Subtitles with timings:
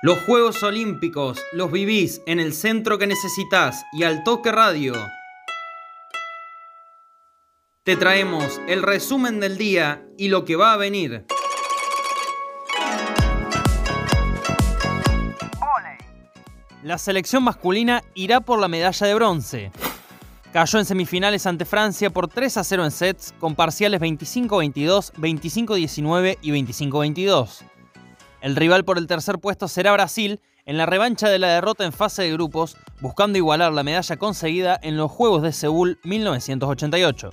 [0.00, 4.94] Los Juegos Olímpicos los vivís en el centro que necesitas y al toque radio.
[7.82, 11.26] Te traemos el resumen del día y lo que va a venir.
[16.84, 19.72] La selección masculina irá por la medalla de bronce.
[20.52, 26.38] Cayó en semifinales ante Francia por 3 a 0 en sets con parciales 25-22, 25-19
[26.40, 27.64] y 25-22.
[28.40, 31.92] El rival por el tercer puesto será Brasil en la revancha de la derrota en
[31.92, 37.30] fase de grupos, buscando igualar la medalla conseguida en los Juegos de Seúl 1988.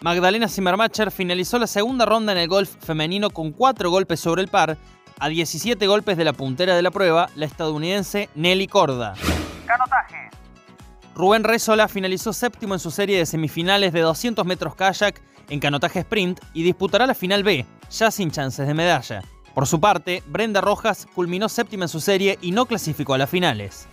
[0.00, 4.48] Magdalena Zimmermacher finalizó la segunda ronda en el golf femenino con 4 golpes sobre el
[4.48, 4.76] par,
[5.18, 9.14] a 17 golpes de la puntera de la prueba, la estadounidense Nelly Corda.
[9.66, 10.30] Canotaje.
[11.14, 16.00] Rubén Rezola finalizó séptimo en su serie de semifinales de 200 metros kayak en canotaje
[16.00, 19.22] sprint y disputará la final B, ya sin chances de medalla.
[19.54, 23.30] Por su parte, Brenda Rojas culminó séptima en su serie y no clasificó a las
[23.30, 23.88] finales.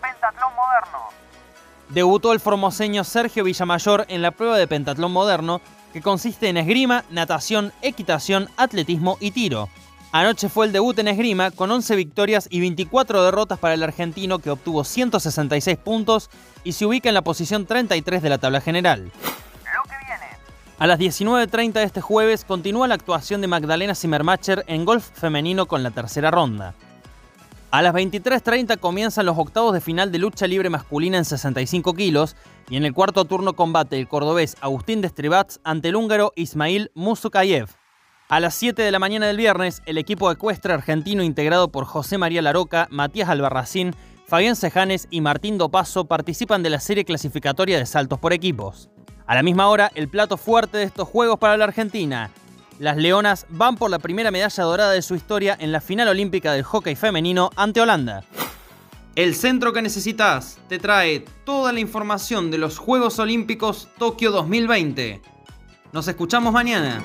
[0.00, 0.98] Pentatlón moderno.
[1.88, 5.60] Debutó el formoseño Sergio Villamayor en la prueba de pentatlón moderno,
[5.92, 9.68] que consiste en esgrima, natación, equitación, atletismo y tiro.
[10.12, 14.38] Anoche fue el debut en esgrima con 11 victorias y 24 derrotas para el argentino
[14.38, 16.30] que obtuvo 166 puntos
[16.64, 19.10] y se ubica en la posición 33 de la tabla general.
[20.78, 25.64] A las 19.30 de este jueves continúa la actuación de Magdalena Zimmermacher en golf femenino
[25.64, 26.74] con la tercera ronda.
[27.70, 32.36] A las 23.30 comienzan los octavos de final de lucha libre masculina en 65 kilos
[32.68, 37.70] y en el cuarto turno combate el cordobés Agustín Destribats ante el húngaro Ismail Musukayev.
[38.28, 42.18] A las 7 de la mañana del viernes, el equipo ecuestre argentino integrado por José
[42.18, 43.94] María Laroca, Matías Albarracín,
[44.26, 48.90] Fabián Sejanes y Martín Dopaso participan de la serie clasificatoria de saltos por equipos.
[49.26, 52.30] A la misma hora, el plato fuerte de estos Juegos para la Argentina.
[52.78, 56.52] Las Leonas van por la primera medalla dorada de su historia en la final olímpica
[56.52, 58.22] del hockey femenino ante Holanda.
[59.16, 65.20] El centro que necesitas te trae toda la información de los Juegos Olímpicos Tokio 2020.
[65.92, 67.02] Nos escuchamos mañana.